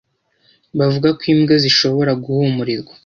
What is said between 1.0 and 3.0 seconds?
ko imbwa zishobora guhumurirwa